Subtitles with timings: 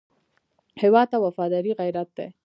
[0.81, 2.27] هېواد ته وفاداري غیرت دی